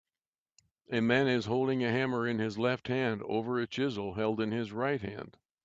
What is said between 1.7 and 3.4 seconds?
a hammer in his left hand